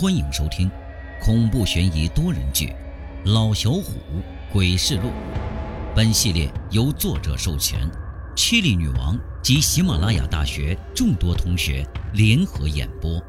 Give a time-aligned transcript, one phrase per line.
[0.00, 0.66] 欢迎收听
[1.20, 2.68] 恐怖悬疑多人剧
[3.34, 4.00] 《老小虎
[4.50, 5.08] 鬼事录》。
[5.94, 7.78] 本系列由作者授权，
[8.34, 13.22] 七里女王及喜马拉雅大学众多同学联合演播。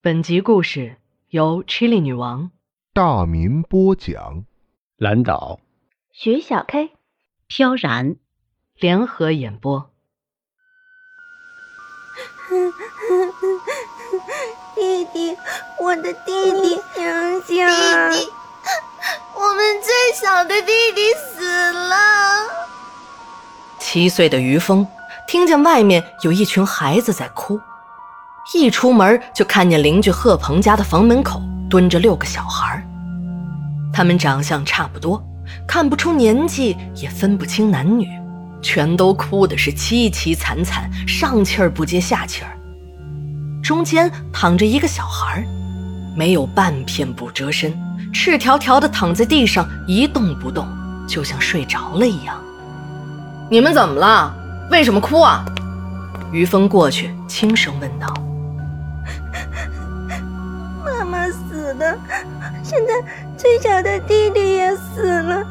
[0.00, 0.96] 本集故事
[1.28, 2.52] 由 Chili 女王
[2.94, 4.46] 大民播讲，
[4.96, 5.60] 蓝岛
[6.10, 6.92] 徐小 K、
[7.48, 8.16] 飘然
[8.76, 9.89] 联合演播。
[14.74, 15.36] 弟弟，
[15.80, 17.66] 我的弟弟，醒醒！
[17.66, 18.28] 弟弟，
[19.36, 21.96] 我们最小的弟弟死了。
[23.78, 24.84] 七岁的于峰
[25.28, 27.60] 听见外面有一群孩子在哭，
[28.52, 32.84] 一出门就看见邻居贺鹏家的房门口蹲着六个小孩
[33.92, 35.22] 他们长相差不多，
[35.68, 38.19] 看不出年纪，也分不清男女。
[38.62, 42.50] 全都哭的是凄凄惨惨，上气儿不接下气儿。
[43.62, 45.44] 中间躺着一个小孩
[46.16, 47.72] 没有半片不遮身，
[48.12, 50.66] 赤条条的躺在地上一动不动，
[51.06, 52.40] 就像睡着了一样。
[53.50, 54.34] 你们怎么了？
[54.70, 55.44] 为什么哭啊？
[56.32, 58.06] 于峰过去轻声问道
[60.84, 61.98] ：“妈妈死了，
[62.62, 62.94] 现在
[63.36, 65.42] 最小的弟弟也死了。”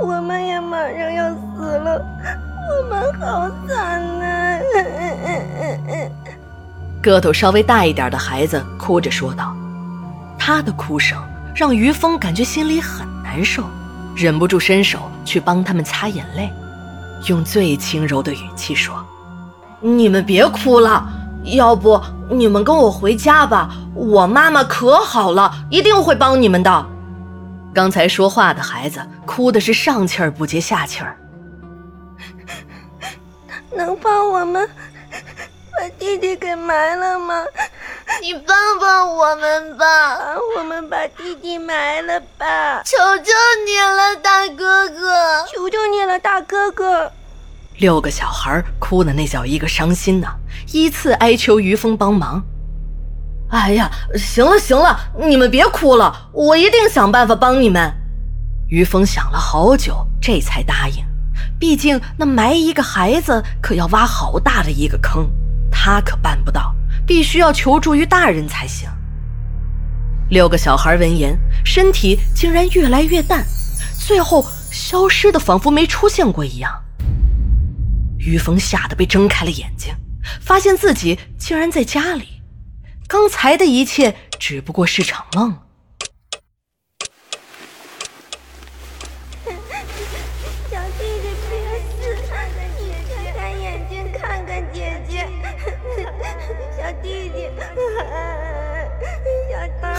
[0.00, 1.98] 我们也马上要死死了，
[2.68, 4.60] 我们好惨啊！
[7.00, 9.56] 个头稍微大一点的孩子哭着说道，
[10.38, 11.18] 他的哭声
[11.54, 13.64] 让于峰感觉心里很难受，
[14.14, 16.52] 忍不住伸手去帮他们擦眼泪，
[17.28, 19.02] 用最轻柔的语气说
[19.80, 21.08] ：“你们别哭了，
[21.44, 21.98] 要不
[22.28, 26.86] 你们跟我回家吧，我妈妈可好了，一定会帮你们的。”
[27.72, 31.16] 刚才说话的孩子哭的是上气儿不接下气儿。
[33.76, 34.68] 能帮我们
[35.72, 37.44] 把弟弟给埋了吗？
[38.20, 42.82] 你帮帮我们吧，帮我们把弟弟埋了吧！
[42.84, 43.32] 求求
[43.66, 45.44] 你了，大哥哥！
[45.52, 47.10] 求求你了，大哥哥！
[47.78, 50.28] 六个小孩哭的那叫一个伤心呐，
[50.72, 52.42] 依次哀求于峰帮忙。
[53.50, 57.92] 哎呀，行了行了，你们别哭了，我一定想办法帮你们。
[58.68, 61.04] 于峰想了好久，这才答应。
[61.64, 65.30] 毕竟那埋一个孩子可要挖好大的一个坑，
[65.72, 66.76] 他可办不到，
[67.06, 68.86] 必须要求助于大人才行。
[70.28, 73.46] 六个小孩闻言，身体竟然越来越淡，
[73.98, 76.70] 最后消失的仿佛没出现过一样。
[78.18, 79.94] 于峰吓得被睁开了眼睛，
[80.42, 82.42] 发现自己竟然在家里。
[83.08, 85.56] 刚才的一切只不过是场梦。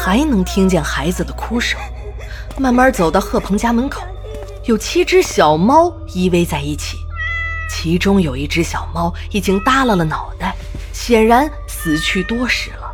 [0.05, 1.79] 还能听见孩子的哭声。
[2.59, 4.03] 慢慢走到贺鹏家门口，
[4.65, 6.95] 有七只小猫依偎在一起，
[7.71, 10.55] 其中有一只小猫已经耷拉了脑袋，
[10.93, 12.91] 显然死去多时了。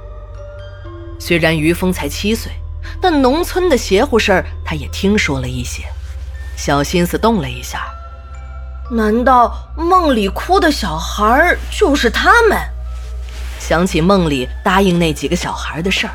[1.19, 2.49] 虽然于峰才七岁，
[3.01, 5.83] 但农村的邪乎事儿他也听说了一些，
[6.55, 7.81] 小心思动了一下。
[8.89, 12.57] 难道梦里哭的小孩就是他们？
[13.59, 16.13] 想起梦里答应那几个小孩的事儿，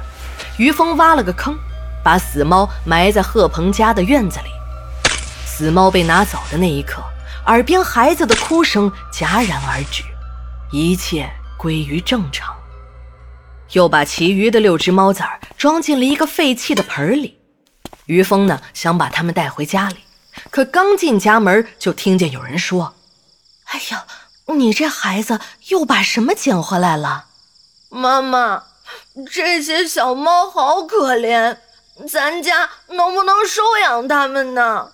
[0.58, 1.56] 于峰挖了个坑，
[2.02, 4.50] 把死猫埋在贺鹏家的院子里。
[5.44, 7.02] 死猫被拿走的那一刻，
[7.46, 10.02] 耳边孩子的哭声戛然而止，
[10.70, 12.54] 一切归于正常。
[13.72, 17.38] 又把其余的六只猫崽儿装进了一个废弃的盆里。
[18.06, 19.96] 于峰呢，想把它们带回家里，
[20.50, 22.94] 可刚进家门，就听见有人说
[23.72, 24.04] ：“哎呀，
[24.54, 27.26] 你这孩子又把什么捡回来了？”
[27.90, 28.62] 妈妈，
[29.24, 31.56] 这些小猫好可怜，
[32.06, 34.90] 咱家能不能收养它们呢？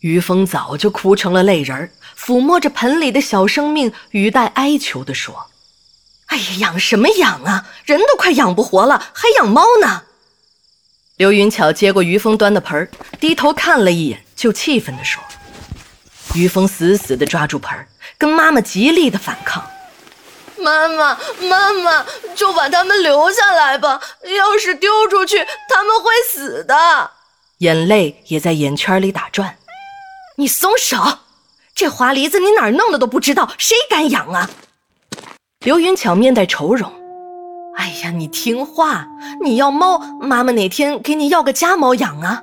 [0.00, 5.46] 于峰早就哭成了泪人，抚摸着盆里的小生命，语带哀求地说。
[6.26, 7.68] 哎呀，养什么养啊！
[7.84, 10.02] 人都快养不活了，还养猫呢。
[11.16, 12.90] 刘云巧接过于峰端的盆
[13.20, 15.22] 低头看了一眼，就气愤地说
[16.34, 17.86] ：“于峰死死地抓住盆
[18.18, 19.64] 跟妈妈极力的反抗。
[20.62, 24.00] 妈妈，妈妈，就把他们留下来吧。
[24.38, 27.10] 要是丢出去，他们会死的。”
[27.58, 29.56] 眼泪也在眼圈里打转。
[30.36, 30.96] 你松手！
[31.74, 34.48] 这花梨子你哪儿弄的都不知道，谁敢养啊？
[35.60, 36.92] 刘云巧面带愁容，
[37.76, 39.06] 哎呀，你听话，
[39.42, 42.42] 你要猫，妈妈哪天给你要个家猫养啊？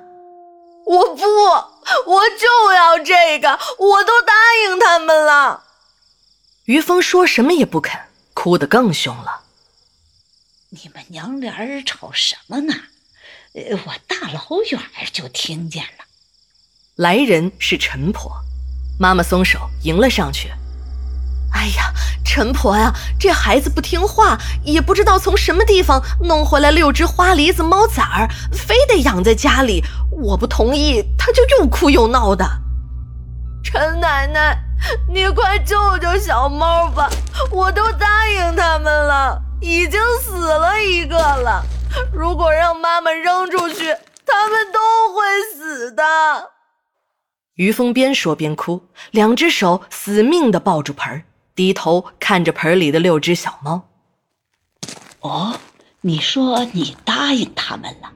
[0.86, 1.24] 我不，
[2.06, 4.34] 我就要这个，我都答
[4.66, 5.64] 应他们了。
[6.66, 8.00] 于峰说什么也不肯，
[8.42, 9.42] 哭得更凶了。
[10.70, 12.74] 你们娘俩儿吵什么呢？
[13.54, 14.80] 呃，我大老远
[15.12, 16.06] 就听见了。
[16.96, 18.32] 来人是陈婆，
[18.98, 20.50] 妈妈松手迎了上去。
[21.52, 21.94] 哎呀，
[22.24, 29.84] 陈婆呀，这孩子不听话，也不知道从什么地方弄回来六只花梨子猫崽儿，非得养在家里。
[30.12, 32.48] 我不同意，他就又哭又闹的。
[33.66, 34.58] 陈奶奶，
[35.08, 37.10] 你快救救小猫吧！
[37.52, 41.64] 我都答应他们了，已经死了一个了。
[42.14, 43.96] 如果让妈妈扔出去，
[44.26, 44.80] 他们都
[45.14, 45.22] 会
[45.56, 46.04] 死的。
[47.56, 48.82] 于峰边说边哭，
[49.12, 51.24] 两只手死命地抱住盆儿。
[51.56, 53.82] 低头看着盆里的六只小猫。
[55.20, 55.54] 哦，
[56.00, 58.10] 你说你答应他们了？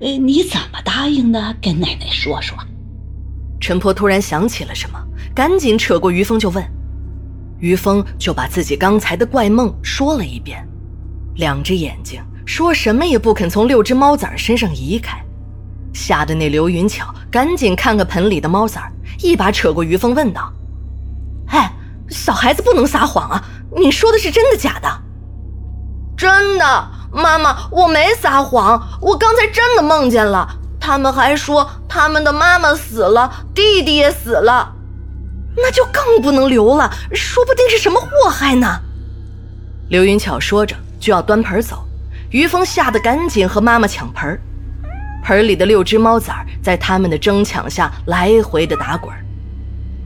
[0.00, 1.54] 呃，你怎么答应的？
[1.62, 2.56] 跟奶奶说说。
[3.60, 4.98] 陈婆突然想起了什么，
[5.34, 6.64] 赶紧扯过于峰就问。
[7.58, 10.66] 于峰就把自己刚才的怪梦说了一遍，
[11.34, 15.22] 两只眼睛说什么也不肯从六只猫崽身上移开，
[15.92, 18.90] 吓得那刘云巧赶紧看看盆里的猫崽，
[19.22, 20.52] 一把扯过于峰问道
[21.48, 21.72] ：“哎。”
[22.10, 23.40] 小孩子不能撒谎啊！
[23.76, 24.88] 你说的是真的假的？
[26.16, 30.58] 真的，妈妈，我没撒谎，我刚才真的梦见了。
[30.80, 34.74] 他们还说他们的妈妈死了，弟弟也死了，
[35.56, 38.80] 那就更不能留了，说不定是什么祸害呢。
[39.88, 41.84] 刘云巧说着就要端盆走，
[42.30, 44.40] 于峰吓得赶紧和妈妈抢盆
[45.24, 49.14] 盆里的六只猫崽在他们的争抢下来回的打滚。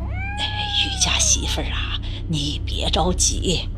[0.00, 0.44] 哎，
[0.80, 2.00] 于家媳妇儿啊！
[2.26, 3.68] 你别着急，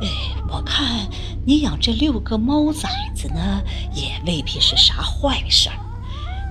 [0.00, 0.08] 哎，
[0.48, 1.06] 我看
[1.46, 3.62] 你养这六个猫崽子呢，
[3.92, 5.76] 也未必是啥坏事儿。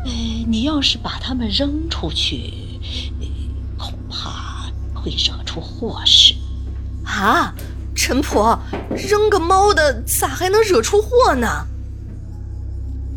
[0.06, 0.12] 呃，
[0.48, 2.54] 你要是把它们扔出去，
[3.78, 4.49] 恐怕
[5.10, 6.36] 会惹出祸事。
[7.04, 7.54] 啊，
[7.96, 8.60] 陈婆，
[8.96, 11.66] 扔个猫的咋还能惹出祸呢？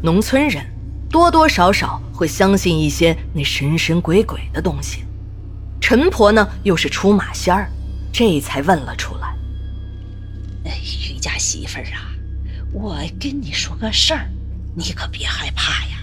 [0.03, 0.65] 农村人
[1.11, 5.05] 多多少少会相信一些那神神鬼鬼的东西，
[5.81, 7.71] 陈婆呢又是出马仙儿。
[8.11, 9.35] 这才问了出来。
[10.65, 10.79] 哎，
[11.09, 12.13] 于家媳妇儿啊，
[12.73, 14.27] 我跟你说个事儿，
[14.75, 15.99] 你可别害怕呀。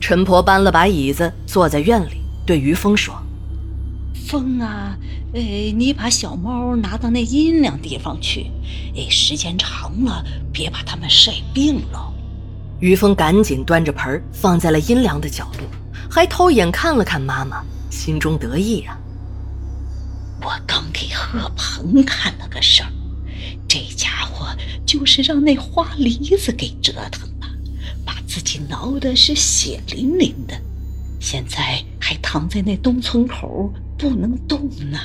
[0.00, 3.14] 陈婆搬了把椅子，坐在院里，对于峰说
[4.30, 4.96] ：“风啊，
[5.34, 8.48] 呃，你把小猫拿到那阴凉地方去，
[8.94, 12.14] 哎，时间长了，别把它们晒病了。”
[12.78, 15.66] 于峰赶紧端着盆放在了阴凉的角落，
[16.08, 18.96] 还偷眼看了看妈妈，心中得意啊。
[20.40, 22.92] 我刚给贺鹏看了个事儿，
[23.66, 24.46] 这家伙
[24.86, 27.48] 就是让那花梨子给折腾了，
[28.06, 30.54] 把自己挠的是血淋淋的，
[31.20, 34.98] 现在还躺在那东村口不能动呢。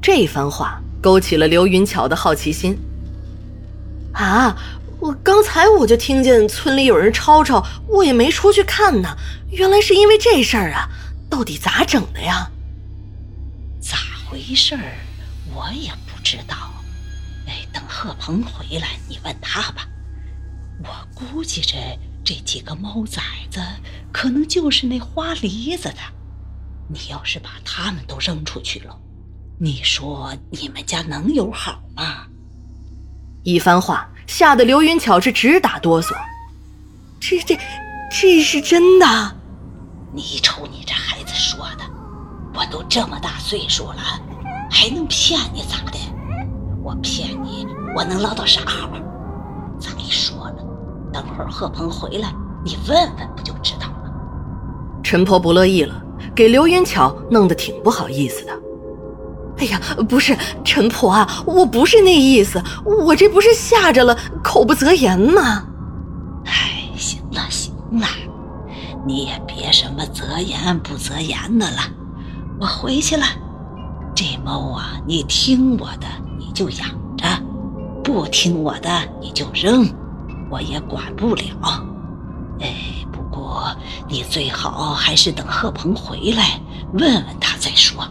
[0.00, 2.78] 这番话勾起了刘云巧的好奇心。
[4.12, 4.56] 啊，
[5.00, 9.16] 我刚才我就听见村里有人吵吵，我也没出去看呢，
[9.50, 10.88] 原来是因为这事儿啊，
[11.28, 12.48] 到底咋整的呀？
[13.80, 13.98] 咋
[14.28, 14.94] 回事儿
[15.52, 16.56] 我也不知道，
[17.46, 19.86] 哎，等贺鹏回来，你问他吧。
[20.84, 21.76] 我估计着
[22.24, 23.20] 这几个猫崽
[23.50, 23.60] 子
[24.12, 25.98] 可能就是那花梨子的。
[26.88, 28.98] 你要是把他们都扔出去了，
[29.58, 32.26] 你说你们家能有好吗？
[33.42, 36.14] 一番话吓得刘云巧是直打哆嗦。
[37.18, 37.58] 这这
[38.10, 39.36] 这是真的？
[40.12, 41.90] 你瞅你这孩子说的。
[42.54, 44.02] 我都这么大岁数了，
[44.70, 45.98] 还能骗你咋的？
[46.82, 48.90] 我骗你，我能捞到啥好？
[51.12, 54.12] 等会儿贺鹏回来，你问问不就知道了？
[55.02, 56.02] 陈婆不乐意了，
[56.34, 58.52] 给刘云巧弄得挺不好意思的。
[59.58, 65.64] 哎呀，不是陈婆啊，我不是那意思，我这不是吓着了，口不择言吗？
[66.46, 68.06] 哎，行了行了，
[69.06, 71.76] 你也别什么择言不择言的了。
[72.58, 73.24] 我回去了，
[74.14, 76.06] 这猫啊，你听我的，
[76.38, 77.26] 你就养着；
[78.02, 78.88] 不听我的，
[79.20, 79.86] 你就扔，
[80.52, 81.42] 我也管不了。
[82.60, 82.74] 哎，
[83.10, 83.74] 不过
[84.06, 86.60] 你最好还是等贺鹏回来，
[86.92, 88.06] 问问他再说。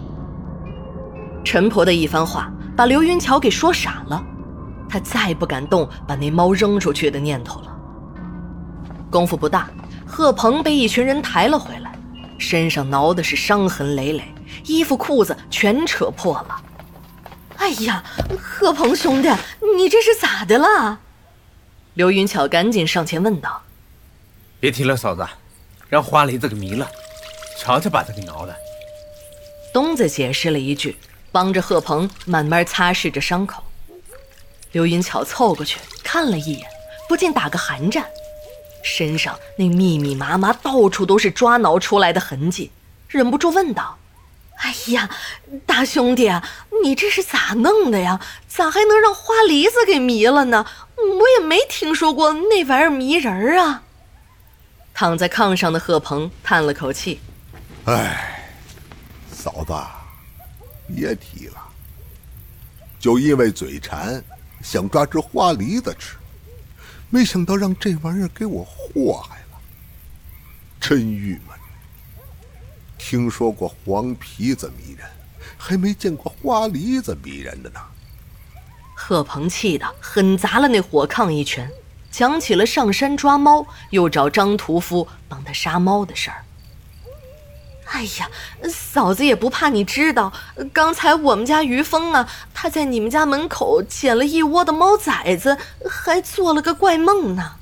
[1.45, 4.23] 陈婆的一番话把刘云桥给说傻了，
[4.89, 7.67] 他再不敢动把那猫扔出去的念头了。
[9.11, 9.69] 功夫不大，
[10.07, 11.93] 贺鹏被一群人抬了回来，
[12.39, 14.23] 身上挠的是伤痕累累。
[14.65, 16.59] 衣服裤子全扯破了，
[17.57, 18.03] 哎呀，
[18.41, 19.29] 贺鹏兄弟，
[19.77, 20.99] 你这是咋的了？
[21.93, 23.61] 刘云巧赶紧上前问道
[24.61, 25.27] ：“别提了，嫂子，
[25.89, 26.89] 让花梨子给迷了，
[27.59, 28.55] 瞧瞧把他给挠的。”
[29.73, 30.97] 东子解释了一句，
[31.33, 33.61] 帮着贺鹏慢慢擦拭着伤口。
[34.71, 36.65] 刘云巧凑过去看了一眼，
[37.09, 38.05] 不禁打个寒战，
[38.81, 42.71] 身上那密密麻麻、到处都是抓挠出来的痕迹，
[43.09, 43.97] 忍不住问道
[44.61, 45.09] ：“哎呀，
[45.65, 46.31] 大兄弟，
[46.83, 48.19] 你这是咋弄的呀？
[48.47, 50.65] 咋还能让花梨子给迷了呢？
[50.95, 53.83] 我也没听说过那玩意儿迷人啊！”
[54.93, 57.19] 躺在炕上的贺鹏叹了口气
[57.85, 58.53] ：“哎，
[59.31, 59.73] 嫂子，
[60.87, 61.57] 别提了。
[62.99, 64.23] 就因为嘴馋，
[64.61, 66.17] 想抓只花梨子吃，
[67.09, 69.59] 没想到让这玩意儿给我祸害了，
[70.79, 71.50] 真郁闷。
[73.03, 75.09] 听说过黄皮子迷人，
[75.57, 77.79] 还没见过花梨子迷人的呢。”
[78.93, 81.69] 贺鹏气得狠砸了那火炕一拳。
[82.11, 86.43] 讲起了上山抓猫，又找张屠夫帮他杀猫的事儿。
[87.85, 88.29] 哎呀，
[88.69, 90.31] 嫂子也不怕你知道，
[90.73, 95.57] 刚才我们家于峰啊，他在你们家门口捡了一窝的猫崽子，
[95.89, 97.53] 还做了个怪梦呢。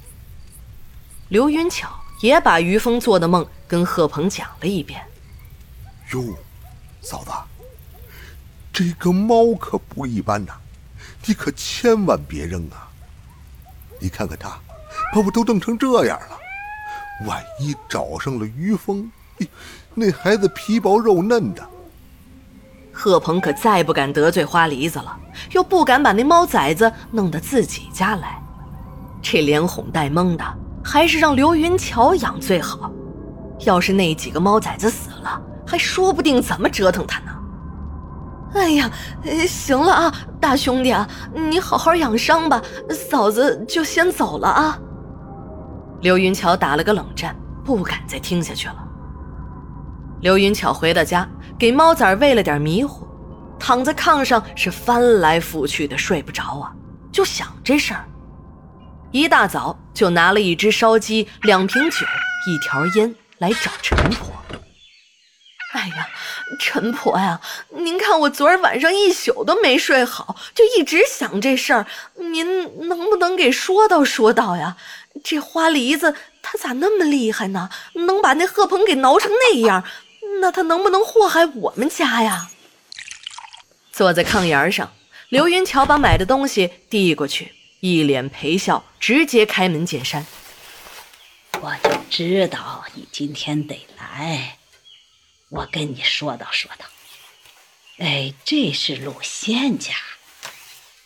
[1.30, 1.88] 刘云巧
[2.22, 5.06] 也把于峰做的梦跟贺鹏讲了一遍。
[6.14, 6.36] 哟，
[7.02, 7.32] 嫂子，
[8.74, 10.54] 这个猫可不一般呐，
[11.26, 12.90] 你可千万别扔啊！
[14.00, 14.60] 你看看它，
[15.14, 16.38] 把我都冻成这样了。
[17.28, 19.12] 万一找上了于峰，
[19.94, 21.68] 那孩子皮薄肉嫩的。
[22.94, 25.18] 贺鹏可再不敢得罪花梨子了，
[25.52, 28.42] 又不敢把那猫崽子弄到自己家来，
[29.22, 30.44] 这连哄带蒙的，
[30.84, 32.92] 还是让刘云桥养最好。
[33.66, 37.32] 要是那几个猫崽子死了，还说不定怎么折腾他呢。
[38.56, 38.92] 哎呀，
[39.48, 42.60] 行了啊，大兄弟啊，你好好养伤吧，
[42.90, 44.80] 嫂子就先走了啊。
[46.02, 48.76] 刘云巧打了个冷战，不敢再听下去了。
[50.22, 53.08] 刘云巧回到家，给猫崽喂了点迷糊，
[53.60, 56.74] 躺在炕上是翻来覆去的睡不着啊，
[57.12, 58.04] 就想这事儿。
[59.12, 62.06] 一大早就拿了一只烧鸡、两瓶酒、
[62.48, 64.34] 一条烟来找陈婆。
[65.72, 66.10] 哎呀，
[66.60, 71.86] 陈婆呀，您看我昨儿晚上一宿都没睡好，就一直想这事儿。
[72.16, 74.76] 您能不能给说道说道呀？
[75.24, 77.70] 这花梨子他咋那么厉害呢？
[77.94, 79.84] 能把那贺鹏给挠成那样，
[80.42, 82.50] 那他能不能祸害我们家呀？
[83.92, 84.92] 坐在炕沿上，
[85.30, 90.26] 刘云桥把买的东西递过去，一脸陪笑，直接开门见山
[91.62, 94.56] ：“我就知道你今天得来。”
[95.50, 96.86] 我跟你说道说道，
[97.98, 99.96] 哎，这是陆仙家，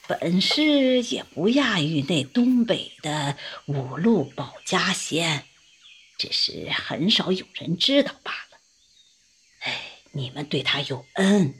[0.06, 5.46] 本事也不亚于那东北的五路保家仙，
[6.18, 8.58] 只是很少有人知道罢了。
[9.62, 9.82] 哎，
[10.12, 11.56] 你们对他有恩，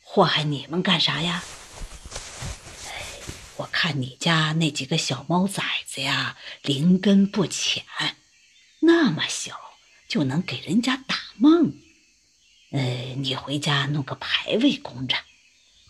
[0.00, 1.42] 祸害你们干啥呀？
[2.86, 3.02] 哎，
[3.56, 7.84] 我看你家那几个小猫崽子呀，灵根不浅，
[8.78, 9.60] 那么小
[10.06, 11.74] 就能给人家打梦。
[12.70, 12.80] 呃，
[13.16, 15.16] 你回家弄个牌位供着，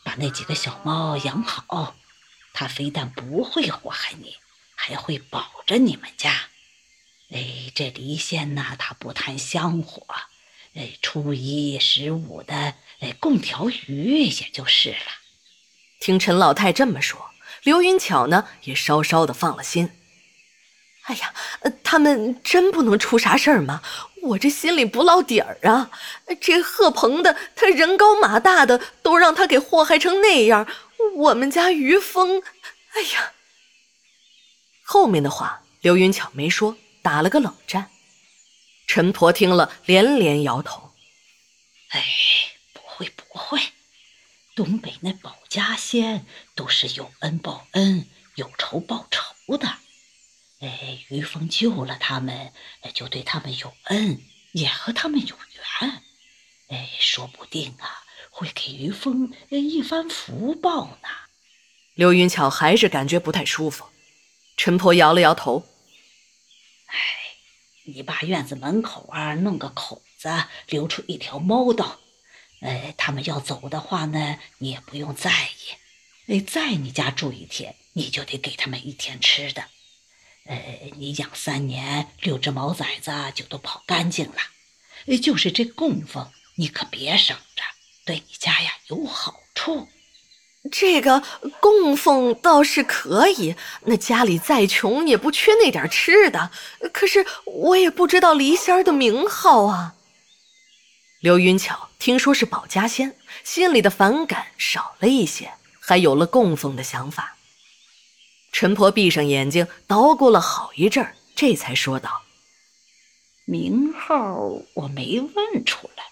[0.05, 1.97] 把那几个小猫养好，
[2.53, 4.37] 它非但不会祸害你，
[4.77, 6.51] 还会保着你们家。
[7.31, 10.07] 哎，这离仙呐，他不贪香火，
[10.75, 14.97] 哎，初一十五的，哎，供条鱼也就是了。
[16.01, 17.31] 听陈老太这么说，
[17.65, 19.91] 刘云巧呢也稍稍的放了心。
[21.03, 23.83] 哎呀，呃他们真不能出啥事儿吗？
[24.29, 25.91] 我这心里不落底儿啊！
[26.41, 30.67] 这贺鹏的，他人高马大的，都让他给祸害成那样。
[31.15, 32.43] 我们家于峰，
[32.93, 33.33] 哎呀，
[34.83, 37.91] 后面的话刘云巧没说，打了个冷战。
[38.87, 40.93] 陈婆听了连连摇头
[41.91, 42.05] ：“哎，
[42.73, 43.61] 不会不会，
[44.55, 49.69] 东北那保家仙都是有恩报恩，有仇报仇的。”
[50.61, 52.53] 哎，于峰救了他们，
[52.93, 56.03] 就对他们有恩，也和他们有缘。
[56.69, 61.09] 哎，说不定啊，会给于峰一番福报呢。
[61.95, 63.87] 刘云巧还是感觉不太舒服。
[64.57, 65.65] 陈婆摇了摇头
[66.87, 66.97] ：“哎，
[67.85, 70.29] 你把院子门口啊弄个口子，
[70.67, 72.01] 留出一条猫道。
[72.63, 76.33] 哎，他们要走的话呢，你也不用在意。
[76.33, 79.65] 哎，在你家住一天，你就得给他们一天吃的。”
[80.49, 85.17] 呃，你养三年，六只毛崽子就都跑干净了。
[85.23, 87.63] 就是这供奉，你可别省着，
[88.05, 89.89] 对你家呀有好处。
[90.73, 91.23] 这个
[91.61, 96.51] 供奉倒是可以，那家里再穷也不缺那点吃的。
[96.93, 99.95] 可是我也不知道梨仙儿的名号啊。
[101.21, 107.38] 刘云巧听说是保家仙，心里的反感少了一些，还有了供奉的想法。
[108.51, 112.23] 陈婆闭上眼睛，捣鼓了好一阵儿，这才说道
[113.47, 114.37] ：“名号
[114.75, 116.05] 我没问出来。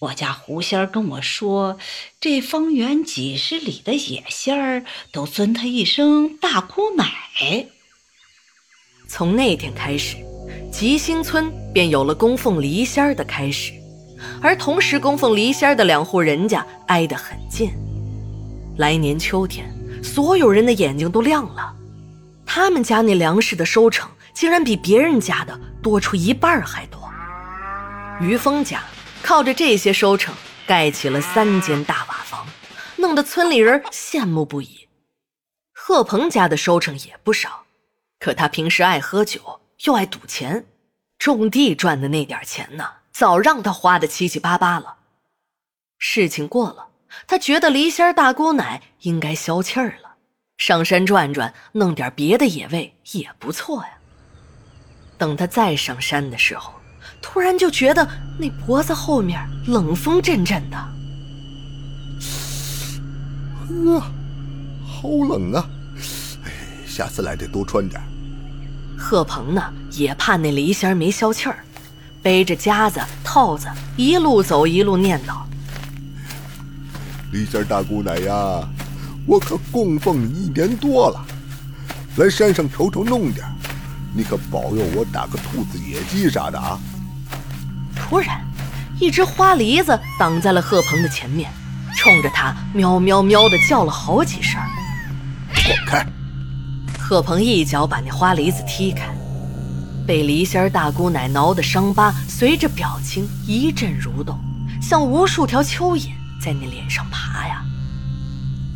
[0.00, 1.78] 我家狐仙儿跟我说，
[2.20, 7.06] 这方圆几十里的野仙儿都尊他一声大姑奶。
[9.06, 10.16] 从那天开始，
[10.72, 13.72] 吉星村便有了供奉梨仙儿的开始，
[14.42, 17.70] 而同时供奉梨仙儿的两户人家挨得很近。
[18.76, 19.72] 来年秋天。”
[20.04, 21.74] 所有人的眼睛都亮了，
[22.44, 27.10] 他们家那粮食的收成竟然比别人家的多出一半还多。
[28.20, 28.82] 于峰家
[29.22, 30.32] 靠着这些收成
[30.66, 32.46] 盖起了三间大瓦房，
[32.96, 34.86] 弄得村里人羡慕不已。
[35.72, 37.64] 贺鹏家的收成也不少，
[38.20, 40.66] 可他平时爱喝酒又爱赌钱，
[41.18, 44.98] 种地赚的那点钱呢，早让他花的七七八八了。
[45.98, 46.88] 事情过了。
[47.26, 50.16] 他觉得梨仙大姑奶应该消气儿了，
[50.58, 53.90] 上山转转，弄点别的野味也不错呀。
[55.16, 56.74] 等他再上山的时候，
[57.22, 58.06] 突然就觉得
[58.38, 60.76] 那脖子后面冷风阵阵的。
[63.66, 64.00] 呵，
[64.84, 65.68] 好冷啊！
[66.44, 66.52] 哎，
[66.86, 68.00] 下次来得多穿点。
[68.98, 71.64] 贺鹏呢，也怕那梨仙没消气儿，
[72.22, 75.42] 背着夹子套子，一路走一路念叨。
[77.34, 78.62] 梨仙大姑奶呀，
[79.26, 81.20] 我可供奉你一年多了，
[82.14, 83.44] 来山上瞅瞅弄点，
[84.14, 86.78] 你可保佑我打个兔子、野鸡啥的啊！
[87.96, 88.40] 突然，
[89.00, 91.50] 一只花狸子挡在了贺鹏的前面，
[91.96, 94.60] 冲着他喵喵喵的叫了好几声。
[95.66, 96.06] 滚开！
[96.96, 99.12] 贺鹏一脚把那花狸子踢开，
[100.06, 104.38] 被梨仙大姑奶挠的伤疤随着表情一阵蠕动，
[104.80, 106.10] 像无数条蚯蚓。
[106.44, 107.62] 在你脸上爬呀！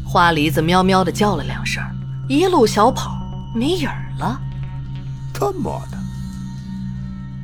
[0.03, 1.85] 花梨子喵喵的叫了两声，
[2.27, 3.21] 一路小跑，
[3.55, 4.41] 没影儿了。
[5.35, 5.99] 他妈的！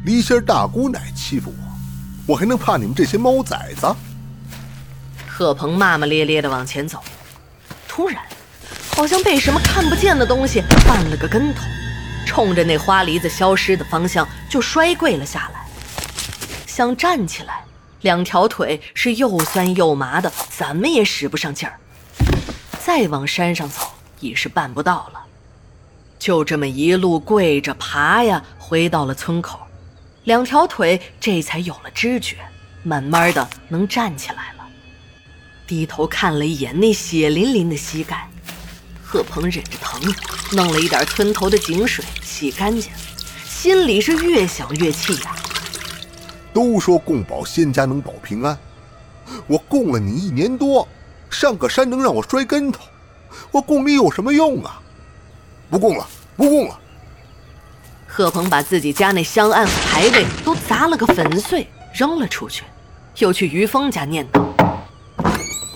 [0.07, 1.53] 梨仙大姑奶欺负
[2.27, 3.95] 我，我还能怕你们这些猫崽子？
[5.29, 7.05] 贺鹏骂骂咧咧的往前走，
[7.87, 8.23] 突然，
[8.97, 11.65] 好像被什么看不见的东西绊了个跟头，
[12.25, 15.67] 冲着那花梨子消失的方向就摔跪了下来，
[16.67, 17.64] 想站起来。
[18.05, 21.81] 两条腿是又酸又麻的，怎么也使不上劲儿。
[22.85, 23.81] 再往山上走
[24.21, 25.25] 已是办不到了，
[26.19, 29.59] 就这么一路跪着爬呀，回到了村口，
[30.25, 32.37] 两条腿这才有了知觉，
[32.83, 34.67] 慢慢的能站起来了。
[35.67, 38.29] 低头看了一眼那血淋淋的膝盖，
[39.03, 40.15] 贺鹏忍着疼，
[40.53, 42.93] 弄了一点村头的井水洗干净，
[43.49, 45.35] 心里是越想越气呀。
[46.55, 48.57] 都说供保仙家能保平安，
[49.49, 50.87] 我供了你一年多，
[51.29, 52.81] 上个山能让我摔跟头，
[53.51, 54.81] 我供你有什么用啊？
[55.69, 56.79] 不供了，不供了。
[58.07, 62.63] 贺鹏把自己家那香案和牌位都砸了个粉碎，扔了出去，
[63.17, 64.41] 又去于峰家念叨：“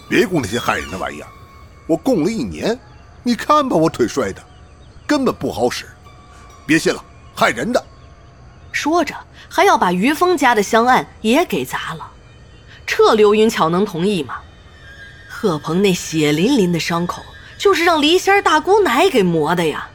[0.09, 1.29] 别供那些害人的玩意儿，
[1.89, 2.79] 我供了一年，
[3.25, 4.41] 你看把我腿摔的，
[5.09, 5.87] 根本不好使，
[6.65, 7.03] 别信了，
[7.35, 7.85] 害人的。”
[8.73, 9.15] 说着。
[9.51, 12.11] 还要把于峰家的香案也给砸了，
[12.87, 14.37] 这刘云巧能同意吗？
[15.27, 17.23] 贺鹏那血淋淋的伤口
[17.57, 19.89] 就是让离仙大姑奶给磨的呀！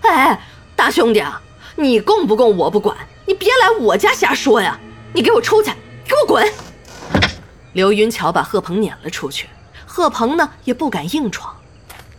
[0.00, 0.40] 哎，
[0.74, 1.40] 大兄弟啊，
[1.76, 4.80] 你供不供我不管，你别来我家瞎说呀！
[5.12, 5.70] 你给我出去，
[6.06, 6.50] 给我滚！
[7.74, 9.48] 刘云巧把贺鹏撵了出去，
[9.84, 11.54] 贺鹏呢也不敢硬闯，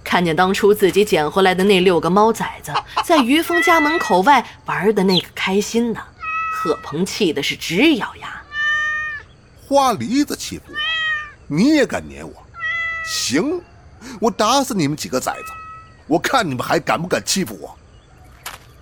[0.08, 6.02] 看见当初自己捡回来的那六个猫崽子在于峰家门口外玩的那个开心呢。
[6.50, 8.42] 贺鹏气的是直咬牙，
[9.68, 10.76] 花梨子欺负我，
[11.48, 12.34] 你也敢撵我？
[13.06, 13.62] 行，
[14.22, 15.52] 我打死你们几个崽子，
[16.08, 17.78] 我看你们还敢不敢欺负我！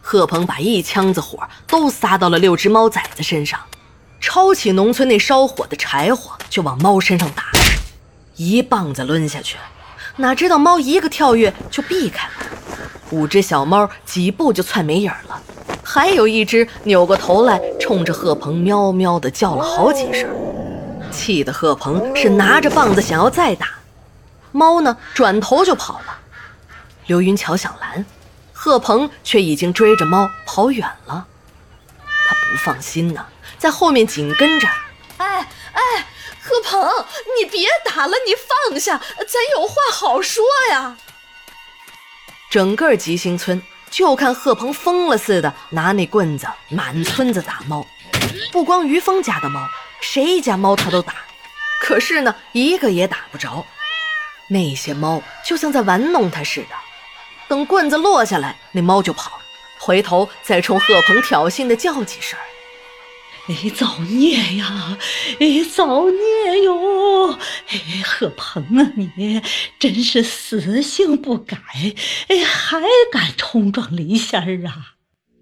[0.01, 3.59] 贺鹏把一腔子火都撒到了六只猫崽子身上，
[4.21, 7.45] 抄起农村那烧火的柴火就往猫身上打，
[8.35, 9.57] 一棒子抡下去，
[10.17, 12.33] 哪知道猫一个跳跃就避开了，
[13.11, 15.41] 五只小猫几步就窜没影了。
[15.83, 20.29] 还有一只扭过头来，冲着贺鹏喵喵的叫了好几声，
[21.11, 23.67] 气得贺鹏是拿着棒子想要再打，
[24.51, 26.17] 猫呢转头就跑了。
[27.07, 28.05] 刘云桥想拦，
[28.51, 31.27] 贺鹏却已经追着猫跑远了。
[32.27, 33.25] 他不放心呢，
[33.57, 34.67] 在后面紧跟着。
[35.17, 35.81] 哎哎，
[36.55, 37.05] 贺鹏，
[37.37, 40.97] 你别打了，你放下，咱有话好说呀。
[42.49, 43.61] 整个吉星村。
[43.91, 47.85] 就看贺鹏疯了似的拿那棍子满村子打猫，
[48.51, 49.69] 不光于峰家的猫，
[50.01, 51.13] 谁家猫他都打，
[51.79, 53.65] 可是呢，一个也打不着。
[54.49, 56.75] 那些猫就像在玩弄他似的，
[57.47, 59.39] 等棍子落下来，那猫就跑，
[59.79, 62.37] 回头再冲贺鹏挑衅的叫几声。
[63.47, 64.97] 哎，造孽呀！
[65.39, 67.31] 哎，造孽哟！
[67.69, 69.39] 哎，贺鹏啊，你
[69.77, 71.57] 真是死性不改！
[72.27, 72.81] 哎，还
[73.11, 74.95] 敢冲撞林仙儿啊！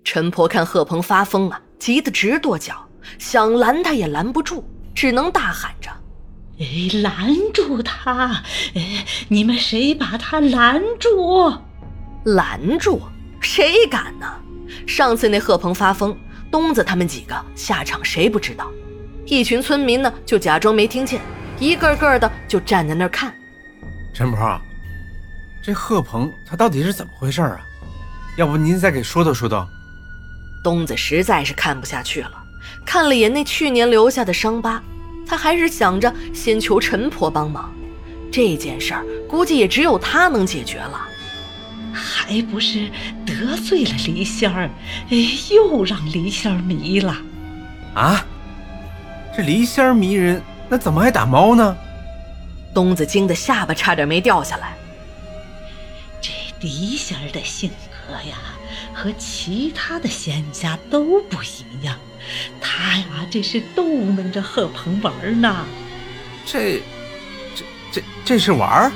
[0.04, 5.90] 陈婆看贺鹏发疯了，急得直跺脚，想拦他也拦不住，只能大喊着
[6.60, 8.44] ：“哎，拦住他！
[8.76, 11.54] 哎，你们谁把他拦住？
[12.26, 13.02] 拦住？
[13.40, 14.28] 谁敢呢？
[14.86, 16.14] 上次那贺鹏发疯。”
[16.54, 18.72] 东子他们几个下场谁不知道？
[19.26, 21.20] 一群村民呢就假装没听见，
[21.58, 23.34] 一个个的就站在那儿看。
[24.14, 24.62] 陈婆，
[25.64, 27.60] 这贺鹏他到底是怎么回事啊？
[28.38, 29.68] 要不您再给说道说道。
[30.64, 32.44] 东子实在是看不下去了，
[32.86, 34.80] 看了眼那去年留下的伤疤，
[35.26, 37.74] 他还是想着先求陈婆帮忙。
[38.32, 41.10] 这件事儿估计也只有他能解决了。
[41.94, 42.90] 还不是
[43.26, 44.70] 得罪了李仙儿，
[45.10, 45.18] 哎，
[45.52, 47.16] 又让李仙儿迷了。
[47.94, 48.26] 啊，
[49.36, 51.78] 这李仙儿迷人，那怎么还打猫呢？
[52.74, 54.74] 东子惊得下巴差点没掉下来。
[56.20, 57.70] 这李仙儿的性
[58.08, 58.36] 格呀，
[58.94, 61.96] 和其他的仙家都不一样。
[62.60, 65.66] 他呀，这是逗弄着贺鹏玩呢。
[66.46, 66.82] 这，
[67.56, 68.92] 这，这，这是玩？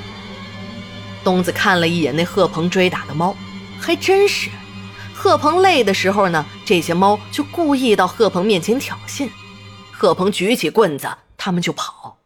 [1.24, 3.34] 东子看了一眼那贺鹏追打的猫，
[3.78, 4.50] 还真是。
[5.14, 9.28] 贺鹏累的时候呢，这些猫就故意到贺鹏面前挑衅。
[9.92, 12.16] 贺鹏举起棍子，他们就跑。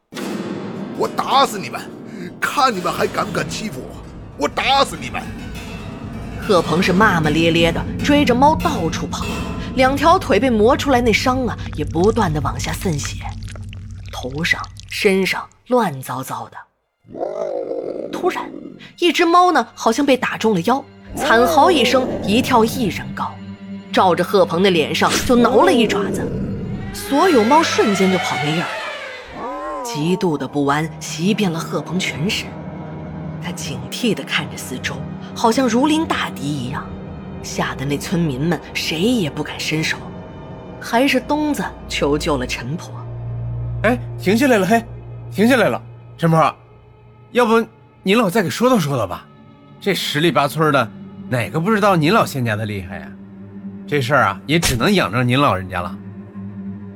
[0.98, 1.80] 我打死你们！
[2.38, 4.02] 看你们还敢不敢欺负我！
[4.36, 5.22] 我打死你们！
[6.46, 9.24] 贺鹏是骂骂咧咧的追着猫到处跑，
[9.74, 13.24] 两条腿被磨出来那伤啊，也不断的往下渗血，
[14.12, 16.56] 头上、身上乱糟糟的。
[18.22, 18.48] 突然，
[19.00, 20.84] 一只猫呢，好像被打中了腰，
[21.16, 23.32] 惨嚎一声，一跳一人高，
[23.92, 26.24] 照着贺鹏的脸上就挠了一爪子，
[26.92, 28.66] 所有猫瞬间就跑没影了。
[29.82, 32.46] 极度的不安袭遍了贺鹏全身，
[33.42, 34.94] 他警惕地看着四周，
[35.34, 36.86] 好像如临大敌一样，
[37.42, 39.96] 吓得那村民们谁也不敢伸手。
[40.80, 42.88] 还是东子求救了陈婆。
[43.82, 44.80] 哎，停下来了，嘿，
[45.32, 45.82] 停下来了，
[46.16, 46.54] 陈婆，
[47.32, 47.66] 要不？
[48.04, 49.24] 您老再给说道说道吧，
[49.80, 50.90] 这十里八村的，
[51.28, 53.08] 哪个不知道您老仙家的厉害呀？
[53.86, 55.96] 这事儿啊，也只能仰仗您老人家了。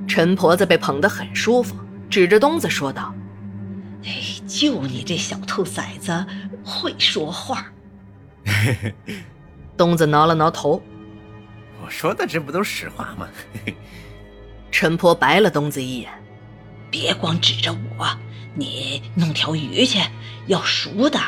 [0.09, 1.77] 陈婆子被捧得很舒服，
[2.11, 3.15] 指着东子说道
[4.05, 4.11] ：“哎，
[4.49, 6.27] 就你这小兔崽子
[6.65, 7.67] 会说话。
[9.77, 10.83] ”东子挠了挠头
[11.85, 13.29] ：“我说的这不都实话吗？”
[14.73, 16.11] 陈婆白了东子一眼
[16.91, 18.09] ：“别光指着我。”
[18.59, 20.01] 你弄条鱼去，
[20.47, 21.21] 要熟的，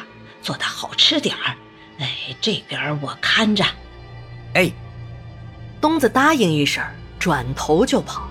[0.42, 1.54] 做的好吃点儿。
[1.98, 3.64] 哎，这边我看着。
[4.54, 4.72] 哎，
[5.80, 6.82] 东子答应一声，
[7.18, 8.27] 转头就跑。